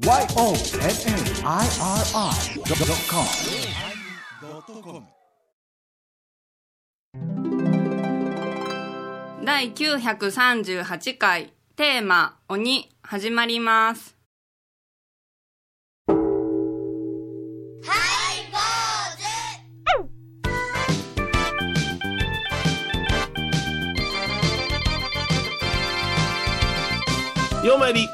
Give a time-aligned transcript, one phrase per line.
[0.00, 0.64] YONNIRI.com
[9.44, 14.16] 第938回テーマ「鬼」始まります。
[27.62, 28.08] ようまいり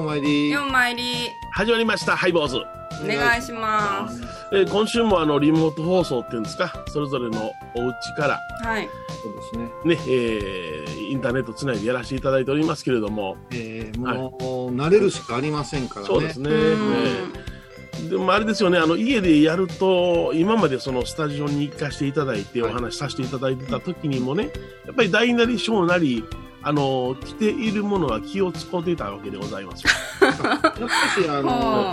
[0.00, 0.50] お参り。
[0.50, 1.30] 4枚入り。
[1.52, 4.22] 始まりましたハイボーズ、お願いします。
[4.52, 6.72] えー今週もあのリモート放送っていうんですか？
[6.88, 8.40] それぞれのお家から。
[8.68, 8.88] はい。
[9.22, 9.56] そうです
[9.88, 9.96] ね。
[9.96, 16.06] ね、えーインターネットつないでやらせていただいておりますけれども、えー、もう、慣れるしかありませんからね。
[16.06, 16.56] そうですね、うん。
[16.58, 18.08] えー。
[18.10, 22.74] でもあれですよねあの家でやると今までそのスタジオに行かせていただいておはい。
[22.74, 24.50] 話しさせていただいてた時にもね、
[24.86, 26.24] やっぱり大なり小なり
[26.64, 29.90] あの着ているものは気を使っていたわけでございますよ。
[30.22, 30.36] やっ
[30.70, 30.78] ぱ
[31.20, 31.50] し、あはの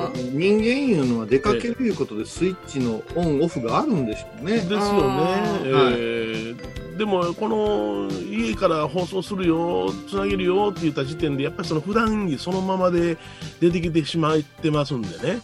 [0.08, 4.58] あ、人間いうのは出かけるいうことでスイッチのオンオフがあるんでしょうね。
[4.58, 4.82] ですよ
[5.20, 6.56] ね。
[6.98, 13.18] でもこの家から放送するよつなげるよって言った時点でやっぱりその普段にそのままで
[13.62, 15.42] 出てきてしまってますんでね、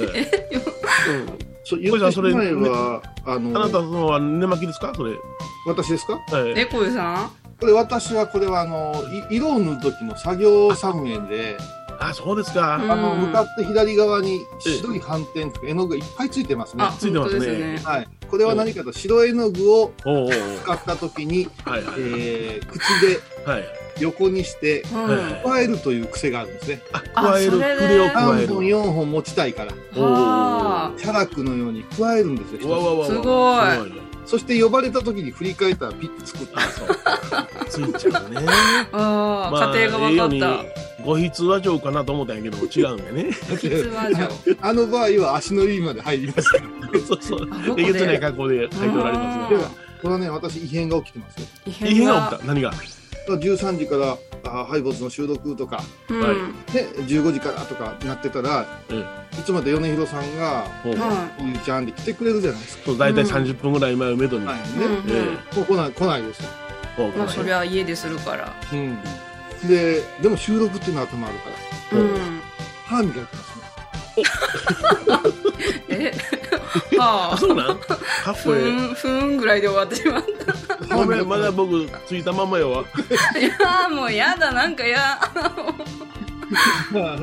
[0.00, 4.92] えーそう言ってしまえば、あうん、あなの、たのは寝巻きですか？
[4.96, 5.14] それ、
[5.66, 6.14] 私ですか？
[6.36, 7.41] はいえこゆさん？
[7.62, 11.56] これ私は、これはあの、い色を塗る時の作業作業で、
[12.00, 12.90] あそうですか、うん。
[12.90, 16.82] あの、向かって左側にええ白い斑点とか絵の具がいっぱいついてますね。
[16.82, 16.92] あ。
[16.98, 17.38] ついてますね。
[17.38, 18.08] 本当ですねはい。
[18.28, 23.64] これは何かと白絵の具を使った時に、はいはいえー、口ではい。
[24.00, 24.82] 横にして、
[25.44, 26.82] 加えるという癖があるんですね。
[27.14, 28.54] あ加える筆を加3える。
[28.54, 32.60] 本、4本持ちたいから、は写楽のように加えるんですよ。
[32.60, 33.06] すごい。
[33.06, 37.62] すそして呼ばれた時に振り返ったらピッと作った。
[37.68, 38.40] ついちゃうね。
[38.92, 43.30] あ あまあ家庭が分かっええようにご筆話帳かなと思ったんやけど違うんやね。
[44.62, 46.64] あの場合は足の指まで入りますから。
[47.06, 47.48] そうそう。
[47.78, 49.64] えげつない格好で書いておられますねで。
[49.64, 49.70] は
[50.02, 51.46] これはね、私異変が起きてますよ。
[51.66, 52.46] 異異変が起きた。
[52.46, 52.72] 何が
[53.28, 56.20] ？13時から、あハイボーズの収録とか、うん。
[56.20, 56.36] はい
[56.74, 58.98] ね、15時からとかなってたら、うん。
[58.98, 59.04] い
[59.44, 60.94] つまで米広さんが、ほう。
[60.94, 62.84] はゆうちゃんで来てくれるじゃないですか。
[62.86, 63.28] そう大体うん。
[63.28, 64.84] 30分ぐらい前をめどに、はい、ね。
[64.84, 65.38] い、うん。
[65.54, 66.48] えもう来ない、来ないですよ。
[67.16, 68.52] まあそりゃ家でするから。
[68.72, 68.98] うん。
[69.68, 71.50] で、でも収録っていうのは頭あるか
[71.96, 72.40] ら、うん。
[72.86, 73.62] 歯磨いてますね。
[75.88, 76.10] え？
[76.10, 76.41] は
[76.98, 77.36] ああ。
[77.36, 77.78] そうなん？
[77.78, 80.24] ハふフんふんぐらいで終わってしまっ
[80.88, 80.96] た。
[80.96, 82.82] ごめんまだ僕ついたままやわ。
[83.38, 85.18] いやーもうやだなんかや。
[86.92, 87.16] まあ、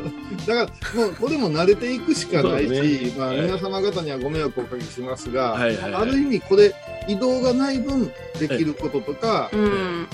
[0.47, 3.47] だから、もう、これも慣れていくしかないし、まあ、ねはい。
[3.47, 6.01] 皆様方にはご迷惑をおかけしますが、はいはいはい。
[6.01, 6.73] ある意味、これ、
[7.07, 10.07] 移動がない分、できることとかう、ん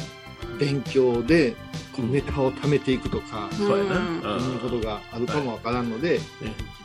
[0.60, 1.56] 勉強で、
[1.98, 4.40] ネタを貯めていくとか、そうやな、うん。
[4.42, 6.20] そんなことがあるかもわからんので、え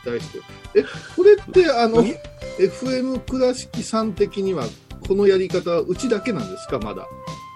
[0.04, 0.38] 期待して。
[0.76, 0.84] え、
[1.16, 2.14] これって、あの何、
[2.58, 4.64] FM 倉敷さん的には、
[5.08, 7.06] このやり方はうちだけなんですか、まだ、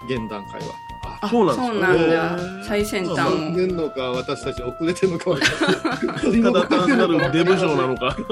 [0.09, 0.67] 現段階は。
[1.21, 1.67] あそうなんですか？
[1.67, 2.13] そうなんだ。
[2.13, 2.63] へー。
[2.65, 3.55] 最先端を。
[3.55, 5.71] でんのか、私たち遅れてんのかわから
[6.31, 6.41] ない。
[6.43, 8.17] ただ単なるデブ賞なのか。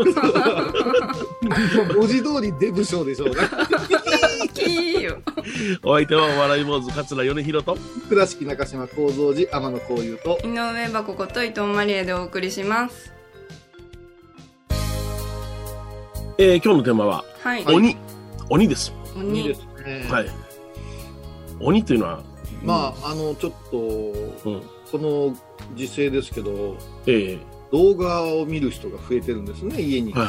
[1.96, 3.36] 文字通りデブ賞でしょうね。
[4.64, 5.22] キーよ。
[5.84, 7.78] お相手はお笑い坊主桂米広と。
[8.10, 13.14] 倉敷中島幸三寺天野幸雄と、井上箱こと伊藤マリエでお送りします。
[16.38, 17.98] えー今日のテーマははい、鬼、
[18.50, 18.94] 鬼です。
[19.16, 19.44] 鬼。
[19.44, 20.06] ですね。
[20.10, 20.30] はい。
[21.60, 22.24] 鬼というのは、
[22.64, 25.38] まあ、あの、ちょっと、うん、この
[25.76, 27.38] 時勢ですけど、え
[27.74, 30.14] 動画を見る人が増えてるんですね、家に。
[30.14, 30.22] ね。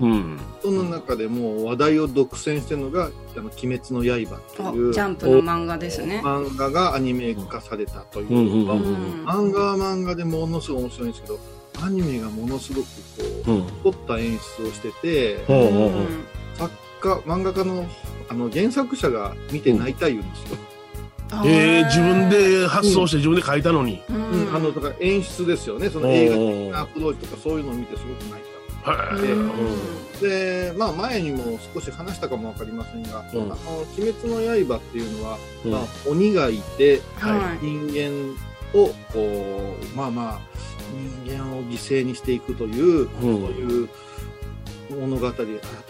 [0.00, 0.38] うん。
[0.62, 6.22] その中でも話題を独占してるのが、あの、鬼滅の刃ーというあジャンプの漫画ですね。
[6.24, 8.28] 漫画がアニメ化されたという。
[8.28, 9.24] うんうんううん。
[9.24, 11.40] ん漫画は漫画でものすごい面白いんですけど、
[11.82, 12.92] アニメがものすごくこ
[13.48, 13.66] う、うん。
[13.82, 15.44] 凝った演出をしてて、
[16.54, 17.84] 作家、漫画家の
[18.28, 20.58] あの原作者が見て泣いた言うんですよ。
[21.44, 24.52] えー、自分で発想して自分で書いたのに、ううん。
[24.52, 28.52] んあのだから演出ですよね、その映画的なアプローチとかそういうのを見てすごく泣い
[28.84, 29.50] はいでうん
[30.14, 30.20] た。
[30.20, 33.42] で、まあ前にも少し話したかもわかりませんが、うん。
[33.42, 33.56] あの
[33.96, 35.70] 鬼滅の刃っていうのは、うん。
[35.70, 37.64] まあ鬼がいて、はい。
[37.64, 38.34] 人
[38.74, 40.40] 間をこう、まあまあ、
[41.24, 43.08] 人間を犠牲にしていくという、うん。
[43.20, 43.88] そういう
[44.92, 45.32] 物語、あ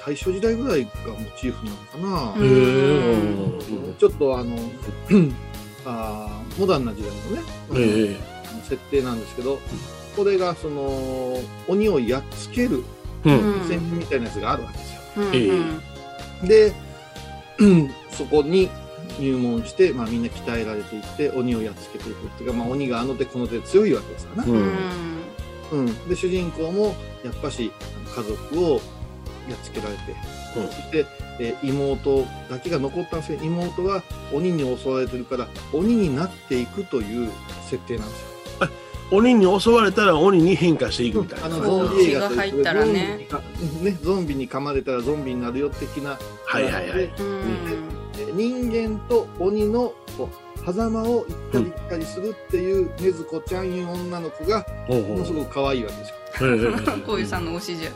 [0.05, 3.99] 大正時代ぐらいがモチーフなのかな。
[3.99, 4.57] ちょっとあの、
[5.85, 7.43] あーモダンな時代のね、
[7.75, 8.17] え
[8.49, 9.59] あの設定なんですけど、
[10.17, 12.85] これがその、鬼をやっつける
[13.25, 15.01] 戦みたいなやつがあるわけですよ。
[15.17, 15.35] うん。
[15.35, 15.49] え
[16.45, 16.73] えで、
[17.59, 17.91] うん。
[18.13, 18.69] そこに
[19.19, 24.53] 入門して、まあみんな鍛えられていって、鬼をやっつけていくっていうか、まあ鬼があの手この手で強いわけですからね。
[24.53, 25.87] ううんん。
[25.87, 26.95] うん、で主人公も
[27.25, 27.73] やっぱし
[28.15, 28.81] 家族を
[29.49, 30.03] やっつけられて、
[30.57, 31.07] うんそして、
[31.41, 37.31] えー妹だけが残ったんですけど妹は鬼に襲われてるから鬼になっていくという
[37.71, 38.33] 設定なんですよ。
[39.11, 41.47] 鬼に襲われたら鬼に変化していくみたいな。
[41.47, 46.83] あのそうゾンビ映画と入ったらねゾンビにかねゾンビに噛まれたらゾンビになるよ的な、はいはいはい。
[46.89, 56.15] うんえー人間と鬼のこう狭間を行ったり来たりするっていう禰豆子ちゃんいう女の子がものすごく可愛いわけですよ。
[57.07, 57.91] こういうさんの推しじゃ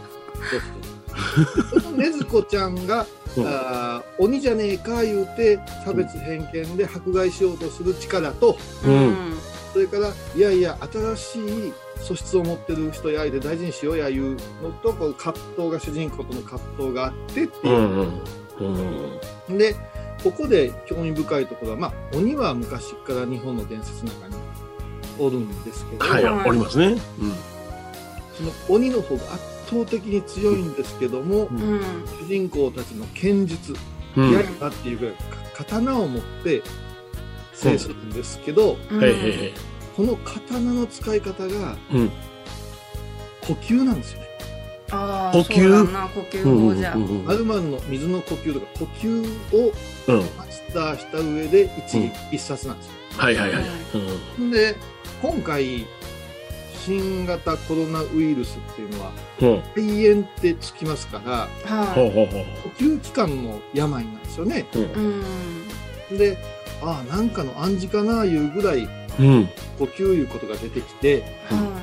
[0.50, 3.06] そうその禰豆子ちゃんが、
[3.36, 3.46] うん。
[3.46, 9.34] あー鬼じゃねえか言うて差別偏見で迫害しようとする力とうん。
[9.72, 11.38] それからいやいや新し
[11.68, 17.74] い素質を持ってる人やいで大事にしようやいうのとこう葛藤が主人公との葛藤があってっていう。
[17.74, 18.12] う、ん
[18.58, 19.20] うん。
[19.48, 19.74] うんで
[20.22, 24.34] ここで興味深いところは、まあ、鬼は昔から日本の伝説の中に
[25.18, 26.96] おるんですけど、はい、はいおりますね。
[28.36, 31.80] その鬼の方が圧倒的に強いんですけども、うんうん
[32.20, 33.74] 主人公たちの剣術
[34.16, 34.30] うん。
[34.30, 34.42] うん。
[34.60, 35.20] 刃っていうぐらいか
[35.54, 36.62] 刀を持って
[37.54, 39.00] 制するんですけど、うん。
[39.96, 42.10] この刀の使い方がうん。
[43.46, 44.26] 呼吸なんですよね。
[44.90, 45.66] あ呼吸？
[45.66, 49.72] あそうだな呼吸じゃうんうんアルマンの水の呼吸とか呼吸を
[50.08, 50.20] うん。
[50.36, 52.92] マスターした上で一撃必殺なんですよ。
[53.16, 53.62] はいはいはい。
[54.38, 54.50] うん。
[54.50, 54.76] で
[55.22, 55.86] 今回
[56.86, 59.10] 新型コロナウイルスっていうのは
[59.40, 59.60] うん。
[59.74, 62.44] 肺炎ってつきますからはほうほうほう。
[62.62, 64.64] 呼吸器官の病なんですよね。
[64.74, 66.38] うんで
[66.82, 68.88] ああなんかの暗示かないうぐらい
[69.18, 69.48] うん。
[69.78, 71.82] 呼吸いうことが出てきては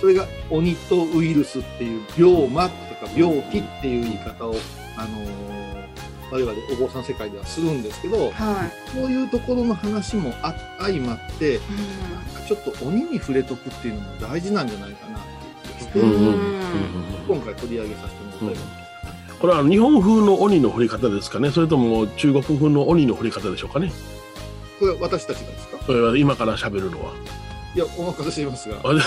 [0.00, 4.54] それが鬼とウイルスっていう病魔とか病気っていう言い方を、
[4.96, 5.63] あのー
[6.34, 8.92] 我々お坊さん世界ではするんですけどいはい。
[8.92, 11.60] こういうところの話もあ相まってう
[12.48, 15.74] ちょっと鬼に触れとくっていうのも大事なんじゃないかなっていう。
[15.78, 16.10] 気がして、うん。
[16.10, 16.64] うんうん
[17.28, 18.66] 今回取り上げさせてもらいまし
[19.28, 19.34] た。
[19.36, 21.50] これは日本風の鬼の掘り方ですかね？
[21.52, 23.92] それとも中国風の鬼の掘り方でしょうかね？
[24.80, 25.78] これは私たちがですか？
[25.86, 27.12] それは今から喋るのは。
[27.74, 28.76] いや、お任せしますが。
[28.84, 28.98] あの、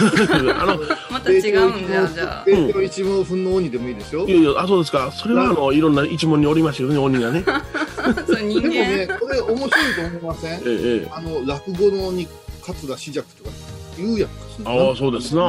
[1.10, 4.28] また違うんじゃじゃあ定量一毛分の鬼でもいいですよ。
[4.28, 5.12] いやいや、あ、そうですか。
[5.12, 7.44] それはあの、いろんな一問におりましたよね、鬼がね。
[8.28, 10.60] そう人でもね、間これ面白いと思いません？
[10.60, 11.12] ええ、ええ。
[11.12, 12.28] あの、落語の鬼、
[12.62, 13.50] 桂枝雀とか
[13.98, 14.36] 言うやんか。
[14.66, 15.44] ああ、そうですな。
[15.44, 15.46] あ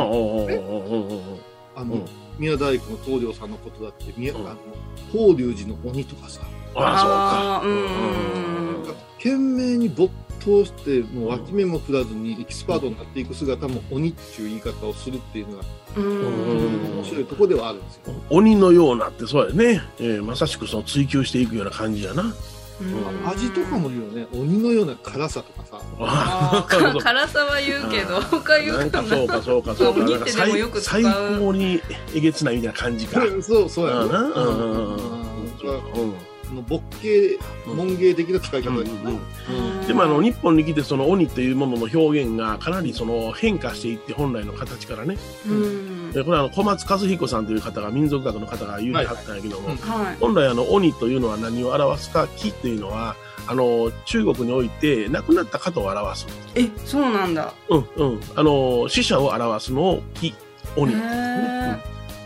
[1.85, 2.05] のうん、
[2.38, 4.56] 宮大工の東陵さんのことだって、宮うんあの
[5.12, 6.41] 法隆寺の鬼とかさ、
[6.75, 15.64] ああーうんなんか懸命に没頭して、もう脇目も振らずにエキスパートになっていく姿も鬼っていう言い方をするっていうのが、
[15.96, 16.96] ううん。
[16.96, 18.02] 面白いところではあるんですよ。
[18.31, 19.82] 鬼のようなって、そうやね。
[20.00, 22.35] ええ、まさしくその追求していくような感じやな。
[22.81, 23.29] うん。
[23.29, 25.81] 味とかも言うよね、鬼のような辛さとかさ、
[27.02, 29.08] 辛さは言うけど他言うかな。
[29.08, 30.00] そうかそうかそうか。
[30.00, 31.02] 鬼ってでもよく使う。
[31.02, 31.81] 最最高に
[32.14, 33.20] えげつないみたいな感じか。
[33.43, 34.12] そうそうやうん。
[34.12, 34.20] な。
[34.20, 34.29] うん
[36.55, 39.21] の勃芸文芸的な使い方だけどうんうんね
[39.81, 39.87] うん。
[39.87, 45.17] でもあの日本に来てその鬼というものの表現がかなりその変化していって本来の形からね。
[45.47, 46.12] うん。
[46.12, 50.17] でこれはあの小松和彦さんという方が民族学の方が言うてはったんやけども、はいはい。
[50.21, 53.17] 本来あの鬼というのは何を表すか木というのは
[53.47, 57.55] あの中国において亡くなった方を表す、えそうなんだ。
[57.71, 60.35] うんうん、あの死者を表すのを木
[60.77, 60.93] 鬼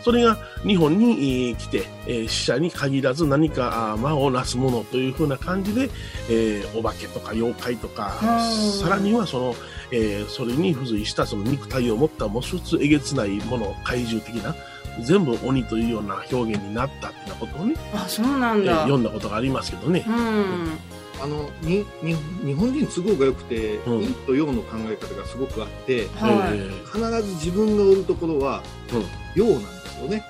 [0.03, 1.11] それが日本に
[1.49, 5.89] えー来て、えー死者に限らず何か魔をなすものというふうな感じで、
[6.29, 8.71] えーお化けとか妖怪とかうん。
[8.81, 9.55] さらにはその、
[9.91, 14.55] えーそれに付随したその肉体を持ったもう一つえげつないもの怪獣的な
[15.03, 18.71] 全部鬼というような表現になったっていうようなことをね、あそうなんだ。
[18.71, 20.05] えー読んだことがありますけどね。
[20.07, 20.77] うん。
[21.21, 24.01] あのにに日本人都合が良くてうん。
[24.01, 26.57] 陰と陽の考え方がすごくあってはい。
[26.57, 26.85] えー。
[26.85, 29.05] 必ず自分がおるところはうん。
[29.35, 30.25] 陽なんですよね。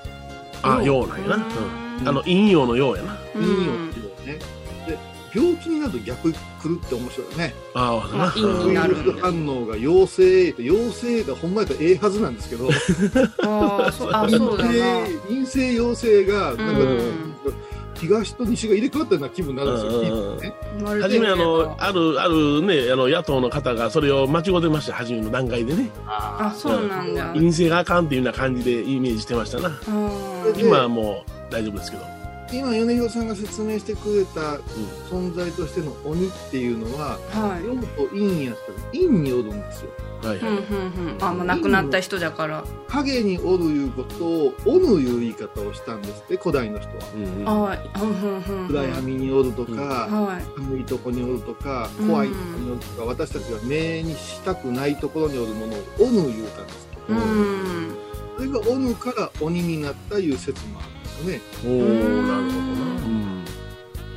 [0.62, 1.36] あ、ようなんやな。
[1.36, 3.16] うん、あの陰陽のようやな。
[3.34, 4.38] うん陰陽っていうのね。
[4.86, 4.98] で
[5.34, 7.54] 病気になると逆来るって面白いよね。
[7.74, 8.24] ああ、そうだな。
[8.26, 12.68] あ陰になる反応が陽性と陽性がほんまやったらええはずなんですけど。
[13.42, 14.28] ああそうだな。
[15.28, 17.34] 陰性陽性がなんかもう、うん
[17.94, 20.54] 東と西が入れ替わったような気分になるんですよ、うんね。
[20.82, 25.90] は初めあの、ある、あるね、あの、野党の方がそれを間違ってました、初めの段階でね。
[26.06, 27.32] あそうなんだ。
[27.34, 29.68] 陰性があかんっていうような感じでイメージしてましたな。
[29.68, 29.72] う
[30.52, 30.60] ん。
[30.60, 32.13] 今はもう大丈夫ですけど。
[32.58, 34.56] 今米広さんが説明してくれた
[35.10, 37.64] 存在としての鬼っていうのははい。
[37.64, 39.90] 陽と陰やったら陰におるんですよ。
[40.22, 40.38] はいはい。
[40.38, 41.24] うんうんうん。
[41.24, 42.64] あもう亡くなった人だから。
[42.88, 46.94] 影におるいうことをおぬいう言い方をしたんですって古代の人は。
[47.14, 48.68] うんうん。
[48.68, 50.44] 暗闇におるとか、はい。
[50.56, 52.08] 寒いとこにおるとかうん。
[52.08, 56.88] 怖いとこにおるとか、私たちが目にしたくないところにおるものをおぬ言うたんです。
[57.08, 57.96] うん。
[58.40, 60.88] れが鬼から鬼になったいう説もある。
[60.88, 61.40] んですよね。
[61.64, 62.84] おおうんなるほどな。
[63.00, 63.44] うん。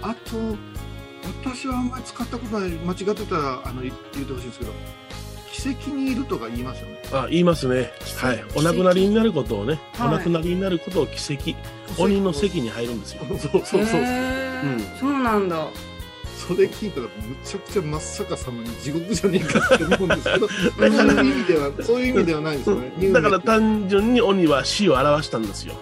[0.02, 0.58] あと、
[1.44, 4.72] 私はあんまり使ったことない、間違ってたらあの言言ってほしいんですけど、
[5.52, 7.02] 奇跡にいるとか言いますよね。
[7.12, 7.92] あ、言いますね。
[8.18, 8.44] はい。
[8.56, 11.56] お亡くなりになることをね、はいお亡くなりになることを奇跡。
[12.02, 13.24] 鬼の席に入るんですよ。
[13.36, 14.02] そうそうそう。
[14.02, 15.68] へーうんそうなんだ
[16.48, 17.10] それ聞いたらむ
[17.44, 23.12] ちゃくちゃ真っ逆さまに地獄じゃねえかって思うんですけど、 そういう意味では、そういう意味ではないですよね。
[23.12, 25.74] だから単純に鬼は死を表したんですよ。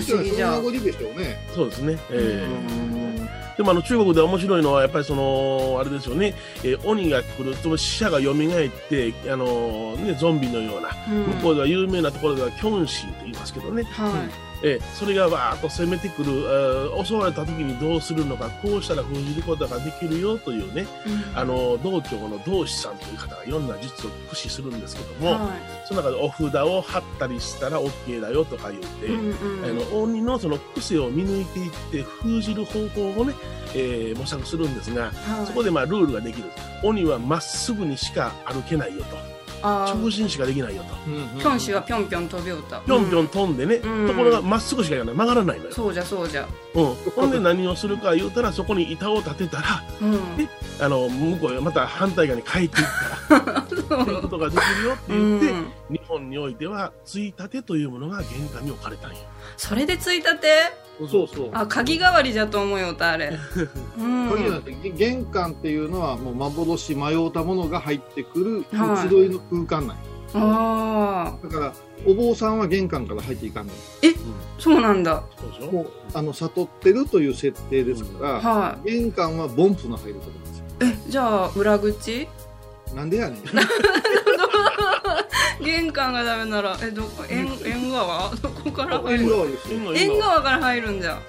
[0.00, 0.62] 不思議じゃん。
[0.62, 1.38] の名残でしょうね。
[1.54, 1.98] そうですね。
[2.10, 3.24] えうん。
[3.24, 3.28] え
[3.58, 8.34] でもあの中国で面白いのはやっぱりそのあれですよね、えー鬼が来ると死者が蘇っ
[8.88, 11.24] てあのねゾンビのようなうん。
[11.38, 20.86] 向こうでは有名なところではキョンシーと言いますけどね、はいえーそれがわーっと攻めてくる、えー襲われた時にどうするのかこうしたら封じることができるよというね
[21.34, 25.50] あの道教の道士さんという方がいろんな術を駆使するんですけども、は
[25.86, 29.80] その中でお札を貼ったりしたら OK だよとか言って、いうんうん。
[29.80, 33.34] あの鬼のその癖を見抜いていって封じる方法をね、
[33.74, 35.46] えー模索するんですが、はい。
[35.46, 36.50] そこでまあルールができる。
[36.82, 39.16] 鬼はまっすぐにしか歩けないよと。
[39.16, 39.20] あ
[39.62, 40.94] 直進しかできないよと。
[40.94, 42.80] ーピョン氏はピョンピョン飛びよった。
[42.80, 44.06] ぴょんぴょん飛んでね、うん。
[44.06, 45.14] ところがまっすぐしかいかない。
[45.14, 46.48] 曲がらないのよ、そうじゃそうじゃ。
[46.74, 50.14] うん、ほんで何をするか言うたらそこに板を立てたらうん。
[50.38, 50.48] え
[50.80, 52.86] あの向こうへまた反対側に帰っていっ
[53.28, 55.72] たら っていうことができるよって言って、うん。
[55.90, 59.16] 日本においてはついたてというものが玄関に置かれたんよ
[59.56, 60.87] それでついたて？
[61.06, 61.50] そうそう。
[61.52, 63.36] あ鍵代わりじゃと思うよあれ。
[63.98, 64.28] うん。
[64.28, 69.06] これじゃなくて玄関っていうのはもう幻迷うたものが入ってくるはい。
[69.06, 70.02] 移ろいの空間なんよ
[70.34, 71.72] あだから
[72.06, 73.78] お坊さんは玄関から入っていかんのよ。
[73.78, 75.22] あそうなんだ。
[75.40, 75.72] そうでしょ？
[75.72, 80.64] もうあの悟ってるという設定ですから、は玄関は凡夫の入るところですよ。
[80.82, 82.28] いえじゃあ裏口？
[82.94, 83.38] なんでやねん
[85.60, 88.30] 玄関がダメならえどこ縁縁側？
[88.42, 89.00] どこから？
[89.00, 89.72] 入る縁側です。
[89.72, 91.20] よ縁縁側から入るんじゃ。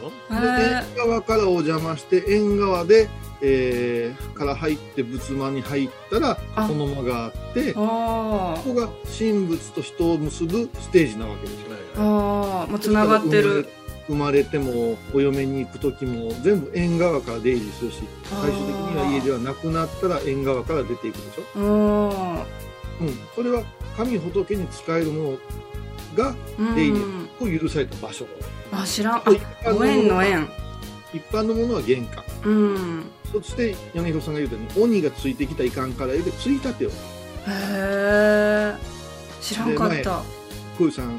[0.00, 0.12] そうよ。
[0.30, 3.08] 縁側からお邪魔して縁側で、
[3.42, 6.66] えーから入って仏間に入ったらあ。
[6.66, 7.80] この間があってこ
[8.56, 8.88] あこが
[9.18, 11.66] 神仏と人を結ぶステージなわけですよ。
[11.96, 13.68] あああもうつながってる。
[14.06, 22.44] 生まれてもお嫁に行く時も全部縁側から出入りするし最終的には家ではなくなったら縁側から出ていくでしょ、あ
[23.00, 23.64] うん、それは
[23.96, 25.38] 神仏に仕えるもの
[26.16, 26.74] があうん。
[26.74, 26.92] 出入
[27.48, 28.26] りを許された場所。
[28.72, 29.22] あ知らん。
[29.76, 30.48] ご縁の縁。
[31.12, 32.24] 一般のものは玄関。
[32.44, 33.04] うん。
[33.32, 36.90] そして米広さんが言うたように鬼がついてきたらいかんから言うてついたてを。
[36.90, 36.92] へ
[37.46, 38.74] え
[39.40, 40.22] 知らんかっでた
[40.78, 41.18] 小遊さんあの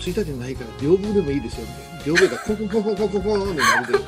[0.00, 3.98] ついたてないから屏風でもいいですよって屏風がコンコンコンコンコンコンコンってなるで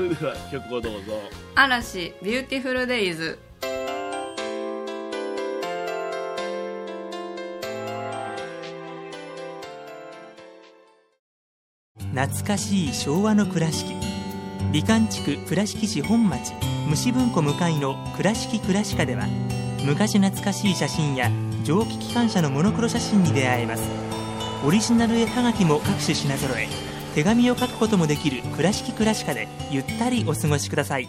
[0.00, 1.12] それでは曲をどうぞ。
[1.54, 3.38] 嵐ビューティフルデイズ
[12.14, 13.94] 懐かしい昭和の倉敷。
[14.72, 16.54] 美観地区倉敷市本町。
[16.88, 19.26] 虫文庫向かいの「倉敷倉歯科」では
[19.84, 21.30] 昔懐かしい写真や
[21.62, 23.82] 蒸気機関車のモノクロ写真に出会えます。
[24.66, 31.08] オリジナル絵はがきも各種品揃え手紙を書くこともできる「倉敷倉歯科」でゆったりお過ごしください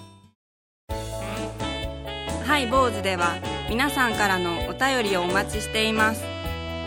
[2.45, 3.35] ハイボーズでは
[3.69, 6.21] 皆さんからのお便りをお待ちしています。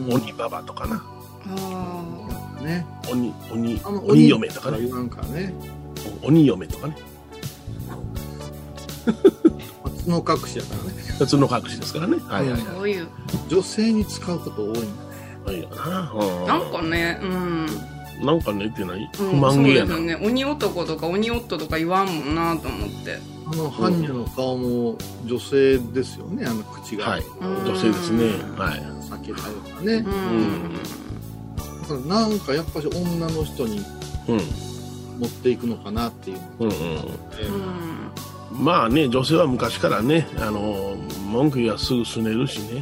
[0.10, 1.04] 鬼ババとかな。
[1.50, 4.80] あね鬼鬼あの鬼嫁とかね。
[4.82, 5.54] 言わんからね。
[6.22, 6.98] 鬼嫁とかね。
[10.08, 10.94] まあ角隠しやからね。
[11.18, 12.18] 普通の隠しですからね。
[12.20, 13.08] はいはいあ、そういう。
[13.50, 14.88] 女性に使うこと多いんだね。
[15.46, 16.12] はいはいな。
[16.14, 16.48] うん。
[16.48, 17.68] なんかね、うん。
[18.24, 19.10] なんかねってない？
[19.20, 20.26] うん不満げやな、そうですよね。
[20.28, 23.20] 鬼男とか鬼夫とか言わんもんなと思って。
[23.50, 28.26] あの般若の顔も女性ですよねあの口が、はいうん女性ですね
[28.58, 30.74] はい避けたようなねう、ん。
[31.82, 33.80] だからなんかやっぱり女の人に
[34.28, 34.38] うん。
[35.20, 36.74] 持っていくのかなっていううんうん。
[36.74, 40.96] うんまあね、女性は昔からね、あの、
[41.30, 42.82] 文句言えばすぐすねるしね。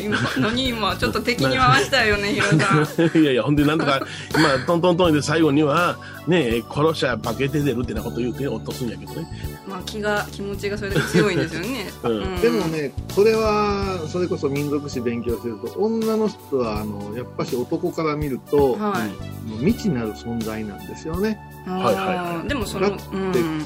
[0.00, 2.82] 今何今ちょっと敵に回したよねヒロさん。
[3.18, 4.00] いやいや、ほんでなんとか、
[4.34, 5.96] まあ、トントントンで最後には、
[6.26, 9.26] ね、殺しゃ化けて出るってなこと言うて落とすんやけどね。
[9.66, 12.40] まあ気が気持ちがそれだけ強いんですよね、 うん。
[12.40, 19.48] でもねこれはそれこそ民族史勉強すると女の人はあのやっぱし男から見ると、はい。
[19.48, 21.38] もう未知なる存在なんですよね。
[21.66, 22.48] はいはいはい。
[22.48, 23.64] でもそのだうん。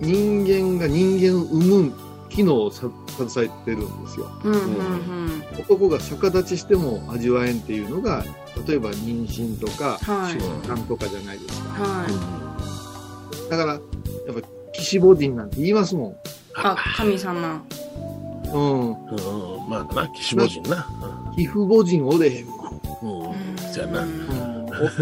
[0.00, 1.92] 人間が人間を生む
[2.40, 4.30] 機能をさ携えてるんですよ。
[4.44, 8.24] うんうん男が逆立ちしても味わえんっていうのが
[8.66, 10.34] 例えば妊娠とかはい。
[10.34, 12.06] 出産とかじゃないですか、は
[13.46, 13.50] い。
[13.50, 13.80] だからやっ
[14.34, 16.16] ぱ岸母人なんて言いますも
[16.54, 17.56] あ神様。
[17.56, 17.62] ん
[18.52, 18.90] うん。
[18.90, 20.86] うん、まあな、岸母人な。
[21.36, 22.80] 皮膚母人おれへんもん。
[23.02, 23.30] うん。
[23.30, 23.58] うん。
[23.72, 24.06] そやな。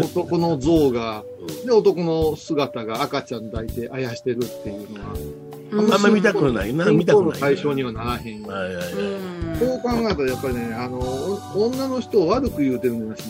[0.01, 1.23] お 男の像が、
[1.65, 7.37] で、男の姿が赤ちゃん抱いてあやしてるっていうのは、うんあんま見たくないな、見たくないな。
[7.37, 8.47] 対象にはならへんよ。
[8.47, 8.93] はいはいはい。
[8.93, 13.23] うんこう考えたらやっぱりね、あの、お女の人を悪く言うてるんじゃなし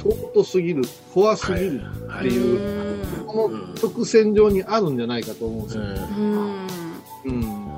[0.00, 2.28] 尊すぎる、怖すぎる、はい。
[2.28, 3.58] っていうこの
[3.90, 5.82] 直線上にあるんじゃないかと思うんですよ。
[7.26, 7.68] うん。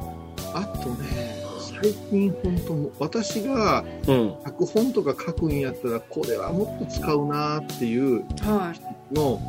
[0.55, 1.43] あとね、
[1.83, 4.35] 最近本当も、私がうん。
[4.45, 9.41] 脚本とか書くんやったら、これはもっと使うなっていうはいの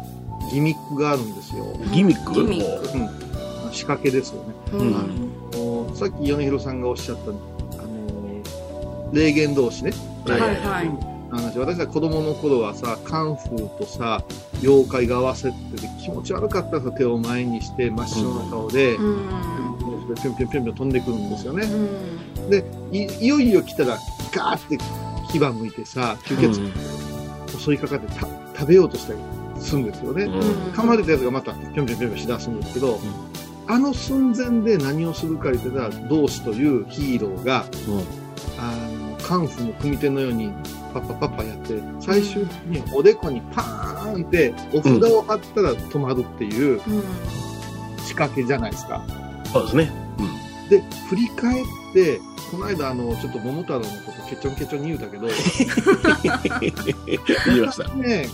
[0.51, 1.65] ギミックがあるんですよ。
[1.93, 2.33] ギミック？
[2.33, 3.28] ギミックうん。
[3.71, 4.53] 仕掛けですよね。
[4.73, 4.83] う
[5.91, 5.95] ん。
[5.95, 9.91] さっき米広さんがおっしゃった、あの霊言同士ね、
[10.25, 10.89] はいはい。
[11.31, 14.23] 話私は子供の頃はさカンフーとさ
[14.61, 19.27] 妖怪が合わせてて気持ち悪かったさ手を前にして真っ白な顔で、うん。
[20.15, 21.67] ぴょんぴょんぴょんぴょん飛んでくるんですよね。
[21.67, 21.75] う。
[21.75, 22.95] ん。
[22.95, 23.99] いいよいよ来たら
[24.33, 24.77] ガーって
[25.31, 26.71] 牙向いてさ吸血鬼
[27.59, 29.19] 襲いかかってた食べようとしたり
[29.59, 30.23] するんですよね。
[30.23, 30.39] うん。
[30.71, 32.99] 噛まれたやつがまたぴょんぴょんぴょんぴょんしだすんですけど、
[33.69, 37.65] あの寸前で何をするか言ってたら、同志というヒーローが、
[38.57, 40.51] あの、カンフーの組手のように
[40.91, 47.03] パッパパッパやって、最終的におでこにパーンってお札を貼ったら止まるっていううん
[47.99, 49.03] 仕掛けじゃないですか。
[49.53, 49.91] そうですね。
[50.71, 55.27] で、振り返って、この間あの、ちょっと桃太郎のことケチョンケチョンに言うたけど、
[57.45, 57.87] 言いました。
[57.93, 58.27] ね、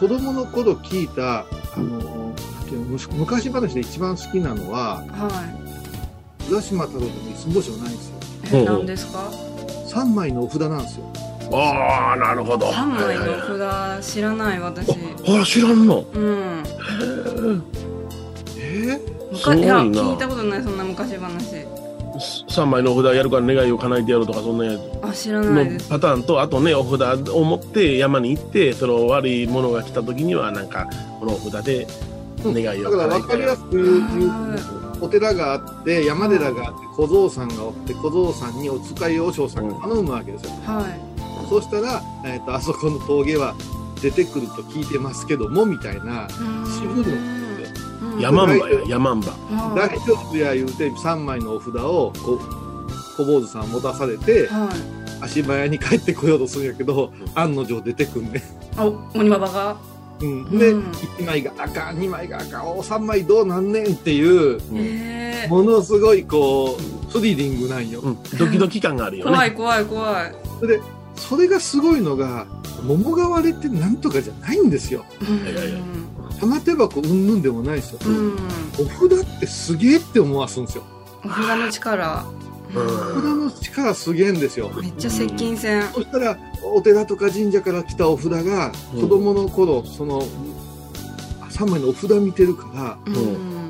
[0.00, 2.29] 子供の頃聞いた、あの、
[2.76, 5.28] む昔話で一番好きなのは、は
[5.66, 5.70] い
[6.50, 8.16] 浦島太郎でも五つ星はないんですよ。
[8.60, 9.30] え何ですか
[9.88, 11.04] ？3枚のお札なんですよ。
[11.52, 12.72] ああ、なるほど。
[12.72, 13.24] 三枚の
[14.00, 16.04] 札知らない私あ、知らんの？
[16.12, 16.64] うん
[18.58, 19.00] え
[19.36, 21.66] すごいや聞いたことないそんな昔話
[22.48, 24.82] 3枚のお札やるから願いを叶えてやるとか、そんなやつ。
[25.02, 31.86] あ知らないですのパターンと、あとね、お札を持って山に行って、その悪いものが来た時には、なんか、このお札で
[32.44, 32.90] 願いを。
[32.90, 40.50] だから分かりやすく言うはと、お寺があって、山寺があって、小僧さんがおって、小僧さんにお使い和尚さんが頼むわけですよ。
[40.64, 41.00] はい。
[41.48, 43.54] そうしたら、えっ、と、あそこの峠は
[44.02, 46.28] 出てくると聞いてますけども、みたいな、
[46.78, 47.88] 渋るんですよ。
[48.14, 48.20] うん。
[48.20, 49.34] 山んばや、山んば。
[49.74, 52.40] 大は丈夫や言うて、3枚のお札を、こ
[53.16, 55.00] 小坊主さん持たされてい、はい。
[55.22, 58.42] 足早に帰ってこようとするんやけど、案の定出てくんね。
[58.76, 59.76] あ鬼ババが？
[60.20, 68.00] うん、で、うん1枚が赤、2枚が赤、お3枚どうなんねんっていう、ええものすごいこう、スリリングなんよ。
[68.00, 69.30] うん、ドキドキ感があるよね。
[69.30, 70.80] 怖い怖い怖いで、
[71.16, 72.46] それがすごいのが、
[72.84, 75.04] 桃が割れってなんとかじゃないんですよ。
[76.40, 77.98] 玉手箱うんぬんでもないですよ。
[78.06, 78.36] うん
[78.78, 80.84] お札ってすげえって思わすんですよ。
[81.24, 84.70] お札の力うんお札の力すげえんですよ。
[84.80, 90.22] めっちゃ接近戦そしたら、お寺とか神社から来たお札が、うん子供の頃、その、
[91.50, 93.60] 3枚のお札見てるから、うん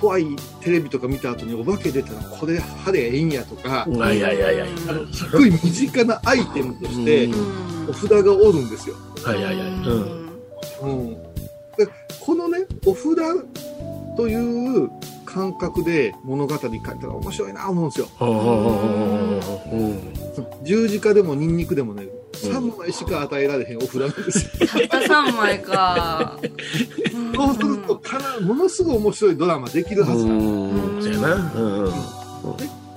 [0.00, 0.24] 怖い
[0.60, 4.66] テレビとか見た後にお化け出たら、これ貼れええんやとか、いやいやいやいや。
[4.88, 7.28] あの、すごい身近なアイテムとして
[7.88, 8.94] お札がおるんですよ。
[9.24, 9.66] はいはいはい。
[9.66, 10.98] うん。
[11.08, 11.22] うん。
[11.76, 11.86] で
[12.20, 13.16] このね、お札
[14.16, 14.90] という
[15.28, 18.08] 感覚で物語書いたら面白いな思うんですよ。
[20.62, 24.66] 十字架でもニンニクでもね、3枚しか与えられへんお札なんですよ。
[24.88, 26.38] たった3枚か
[27.36, 31.02] そうすると、かな、ものすごい面白いドラマできるはずなん。
[31.02, 31.52] そうやな。
[31.54, 31.92] うん。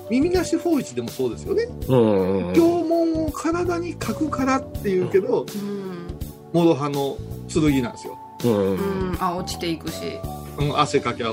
[0.10, 1.67] 耳なし法一でもそうですよね。
[1.89, 1.96] う
[2.52, 2.54] ん。
[2.54, 5.82] 経文を体に書くからっていうけど、うん
[6.54, 7.17] 諸刃の
[7.48, 8.17] 剣なんですよ。
[8.46, 8.52] うん。
[8.72, 9.96] うんあ落ちていくし
[10.58, 11.32] うん、汗かきゃ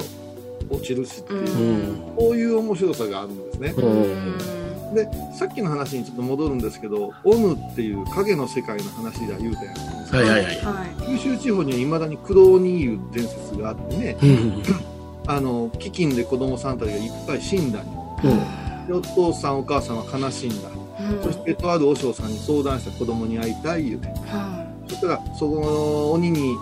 [0.71, 2.11] 落ちるしっていう、うん。
[2.11, 2.17] うん。
[2.17, 3.75] こういう面白さがあるんですね。
[3.77, 4.35] ううん。
[4.35, 4.95] ん。
[4.95, 9.75] でさっきの話にちょっと戻るんですけどオヌっていう影の世界の話では言うたやん。
[9.77, 10.57] はいはいはい。
[10.57, 14.17] はい九州地方にはいまだにクロ鬼いう伝説があってね。
[14.23, 14.63] うん。
[15.27, 17.81] あの飢饉で子供さんたちがいっぱい死んだ。
[17.81, 17.87] ん。
[17.87, 17.93] よ
[18.87, 20.69] でお父さんお母さんは悲しんだ。
[21.01, 21.23] うん。
[21.23, 24.09] そしてとある和尚さんに相談した子供に会いたい言うて。
[24.09, 26.57] はそしたらそこの鬼に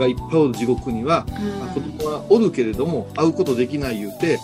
[0.00, 1.60] がいっぱいおる地獄には、いうん。
[1.60, 4.38] まあ子供はおるけれども会うことできない言うて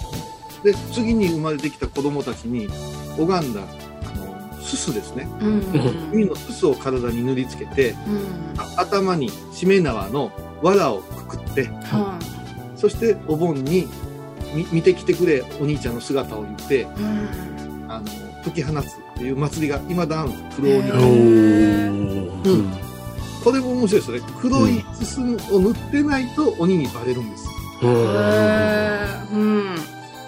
[0.62, 2.68] で次に生まれてきた子供たちに
[3.18, 5.28] 拝んだあのすすですね。
[5.40, 5.62] うん。
[6.12, 8.54] 海のすすを体に塗りつけてうん。
[8.58, 10.30] あ頭にしめ縄の
[10.62, 12.18] 藁をくくっては
[12.76, 13.86] そしてお盆に
[14.54, 17.86] み見てきてくれお兄ちゃんの姿を言っていうん。
[17.88, 18.06] あの
[18.44, 18.88] 解き放つっ
[19.18, 20.98] ていう祭りが今だあるんです黒鬼へおー。
[20.98, 21.65] ーうん
[23.46, 24.22] これも面白いですよね。
[24.40, 27.46] 黒いすすを塗ってないと鬼にバレるんです
[27.80, 27.90] うん。
[27.90, 29.30] へー。
[29.30, 29.76] うん。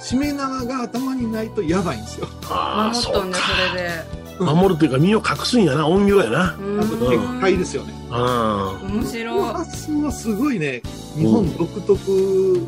[0.00, 2.28] しめ縄が頭にないとやばいんですよ。
[2.48, 3.38] ああ、そうか。
[3.38, 4.44] それで。
[4.44, 6.54] 守るというか身を隠すんやな、陰陽やな。
[6.61, 6.81] うん。
[6.81, 7.92] あと結界ですよね。
[8.09, 9.52] あ面白い。
[9.52, 10.81] 発想はすごいね。
[11.16, 12.66] 日本独特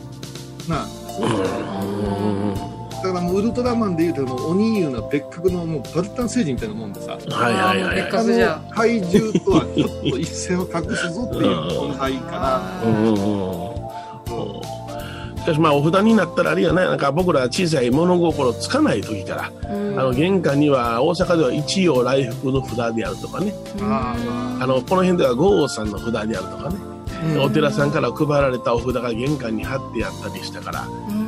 [0.69, 0.85] な。
[1.21, 2.70] うん
[3.03, 7.13] だからもうウルトラマンで言うともう鬼いうのは別格のもうバルタン星人みたいなもんでさ。
[7.13, 7.97] はいはいはい。
[7.97, 8.11] 別。
[8.11, 13.17] 格じゃあの怪獣とはちょっと一線を画すぞっていう気配かうんうんうん。
[15.41, 17.11] しかしまあお札になったらあれやねなんか。
[17.11, 19.99] 僕ら小さい物心つかない時から、うん。
[19.99, 23.55] あの玄関には大阪では一葉来福の札であるとかね。
[23.81, 24.15] あ
[24.67, 26.77] のこの辺では豪王さんの札であるとかね、
[27.35, 27.43] うん。
[27.45, 31.20] お寺さんから配られたお札が玄関に貼ってあったりしたから、うん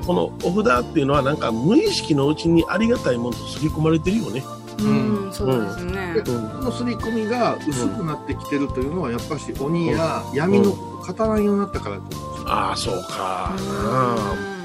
[0.00, 4.42] このお札っていうのはなんか無意識のうちにありがたいものと刷り込まれてるよね。
[4.78, 6.14] うんそうですね。
[6.14, 12.50] でこの刷り込みが薄くなってきてるというのはやっぱし鬼や闇の語らんようになったからだと思うんですよ。
[12.50, 13.54] ああそうか、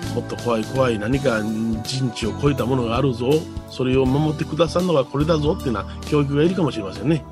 [0.07, 0.15] うん。
[0.15, 3.29] もっと怖い怖い何か人知を超えたものがあるぞ。
[3.69, 7.25] それを守ってくださるのはこれだぞっていうような教育がいるかもしれませんね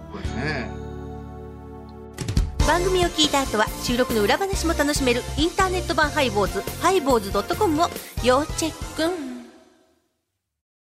[2.65, 7.88] 番組を聞いた後は収録の裏話も楽しめるインターネット版ハイボーズハイボーズドットコムを
[8.23, 9.13] 要チェック。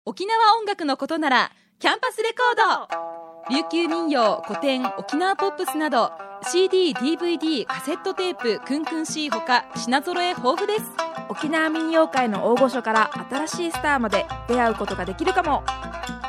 [0.03, 3.55] 沖縄音楽のことならキャンパスレコード。
[3.55, 6.11] 琉球民謡古典沖縄ポップスなど
[6.51, 10.83] CD、DVD、カセットテープ、クンクン C ほか品揃え豊富です。
[11.29, 15.63] 沖縄民謡界の大御所から新しいスターまで出会うことができるかも。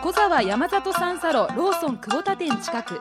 [0.03, 3.01] 小沢山里三佐路ローソン久保田店近く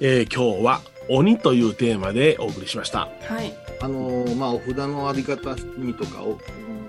[0.00, 0.80] えー今日は
[1.10, 3.08] 鬼というテーマでお送りしました。
[3.22, 3.52] はい。
[3.80, 6.38] あのーまあお札のありがたみとかお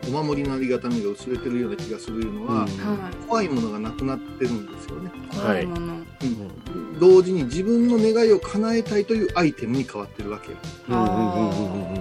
[0.08, 5.36] お守りのありがたみが薄れてるような気がするのは、は怖いものがなくなってるんですよね、い。
[5.36, 6.00] 怖いもの。
[7.00, 10.58] 同時に自分の願いを叶えたいというアイテムに変わってるわけよ。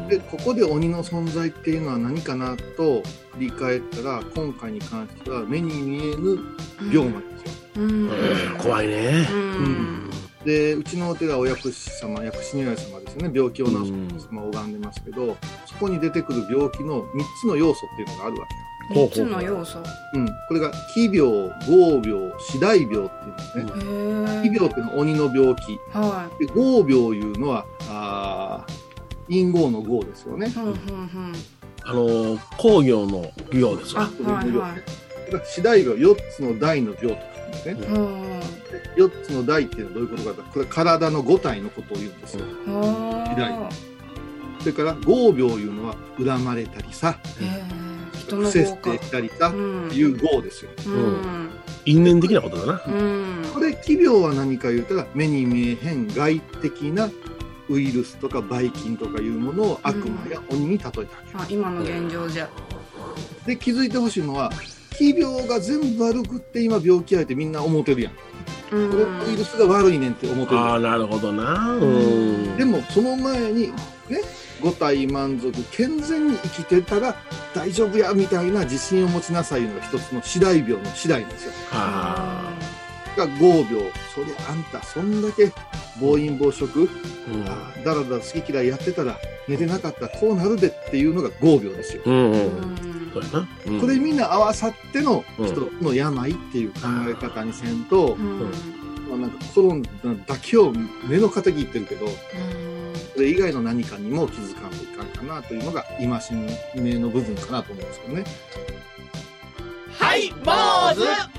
[0.09, 6.39] でここで鬼の存在っていうのは何かなと振り返ったら今回に関しては目に見えぬ
[6.93, 8.09] 病魔ですよ、うん。
[8.09, 9.27] えー怖いね。
[9.31, 9.35] う。
[9.35, 10.08] うん
[10.45, 13.31] でうちのお寺はお薬師様薬師如来様ですよね。
[13.35, 13.73] 病気を治
[14.19, 17.07] す様を拝んでますけどそこに出てくる病気の3
[17.41, 18.69] つの要素っていうのがあるわけよ。
[18.91, 19.79] 3つの要素。
[20.15, 24.43] うん、これが奇病、合病、死大病っていうんですね。
[24.43, 25.79] へ奇病っていうのは鬼の病気。
[25.93, 28.89] はで、合病いうのは、あー
[29.29, 30.47] 陰謀の合ですよね。
[30.47, 30.51] い。
[30.51, 31.33] ふんふんふん。
[31.85, 34.09] あのー工業の業ですわ。
[34.27, 35.31] あはいはい。
[35.31, 37.73] だから死大病、4つの大の病と書くんですね。
[37.73, 38.29] うん
[38.97, 42.45] 4つの大っていうのはどういうことかとこれ体の5体のことを言うんですよ。
[42.67, 43.71] は
[44.61, 47.19] それから合病いうのは恨まれたりさ、
[48.19, 50.71] 人の不摂方か生したりさ、うんいう合ですよ。
[50.87, 51.51] うん
[51.85, 52.83] 因縁的なことだな。
[52.87, 57.09] うんこれ、奇病は何か言うたら、目に見えへん外的な
[57.69, 61.11] ウイルスとかばい菌とかいうものを悪魔や鬼に例えたわけ。
[61.35, 62.49] あ今の現状じゃ
[63.47, 64.51] で気づいてほしいのは
[64.99, 68.19] 疫病が全部悪くって今病気やってみんな思ってるやん、うん
[68.71, 71.73] このウイルスが悪いねんって思ってるああ、なるほどな。
[71.73, 72.57] うん。
[72.59, 73.69] でもその前に
[74.09, 74.21] ね
[74.61, 77.17] 五体満足健全に生きてたら
[77.55, 82.58] 大丈夫やみたいな自信を持ちなさいのが一つの次第病の次第なんですよああ
[83.19, 83.81] が5秒。
[84.15, 85.53] それあんた、そんだけ
[86.01, 86.85] 暴飲暴食、う
[87.37, 87.45] ん。
[87.45, 87.53] だ
[87.85, 92.03] らだら好き嫌いやってたら、寝てなかったらこうなるでっていうのが5秒ですよ。
[92.07, 92.77] うんうん
[93.67, 93.81] うん。
[93.81, 95.47] これみんな合わさってのうん。
[95.47, 98.41] 人の病っていう考え方にせんと、うん。
[99.09, 100.73] まあ、なんかコロナだけを
[101.09, 102.07] 目の敵言ってるけど、
[103.15, 106.33] それ以外の何かにも気づかんといかんかなというのが今し
[106.75, 108.25] めの部分かなと思うんですけどね。
[109.99, 110.53] はい坊
[110.95, 111.38] 主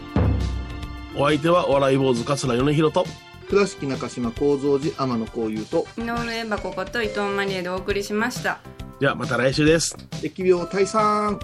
[1.22, 3.06] お相手はお笑い坊主桂米宏と。
[3.50, 5.86] 倉敷中島幸三寺天野幸雄と。
[5.98, 8.60] 井上エバコこと伊藤マリエでお送りしました。
[9.02, 9.98] じゃあまた来週です。
[10.22, 11.38] 疫病退散。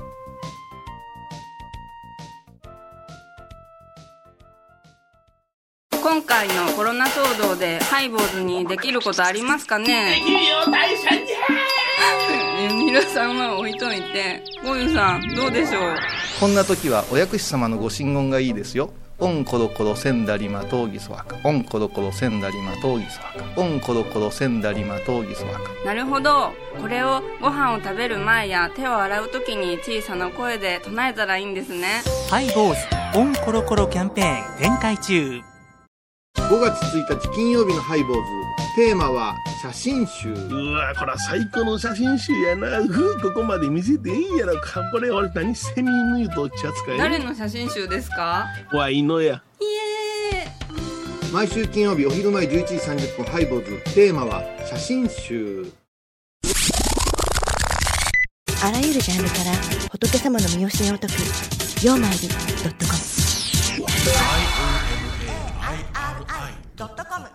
[5.92, 10.22] 今回のコロナ騒動でハイボーズにできることありますかね？
[10.26, 11.10] 君を大社
[12.70, 14.42] に皆さんは置いといて。
[14.64, 15.96] ゴユさんどうでしょう？
[16.40, 18.94] こんな時はお薬師様のご神言がいいですよ。
[19.18, 21.38] オンコロコロセンダリマトウギソワカ。
[21.44, 23.62] オンコロコロセンダリマトウギソワカ。
[23.62, 25.76] オンコロコロセンダリマトウギソワカ。
[25.86, 26.52] なるほど
[26.82, 35.42] これをご飯を食べる前や手を洗う時に小さな声で唱えたらいいんですねハイボーズオンコロコロキャンペーン展開中
[36.36, 38.45] 5月1日金曜日のハイボーズ
[38.76, 40.34] テーマは写真集。
[40.34, 42.68] うわこれは最高の写真集やな。
[42.88, 44.60] ふうここまで見せていいやろ。
[44.60, 48.46] かこれ俺何セミヌードっちゃつかい誰の写真集ですか？
[48.74, 49.42] わいのや。
[51.32, 53.72] 毎週金曜日お昼前11時30分ハイボーズ。
[53.94, 55.72] テーマは写真集。
[58.64, 59.52] あらゆるジャンルから
[59.92, 61.14] 仏様の身教えを解く
[61.86, 62.30] 「曜マイル .com」
[66.78, 67.26] 「IOMAIRI.com」